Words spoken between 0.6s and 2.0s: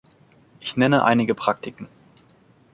Ich nenne einige Praktiken.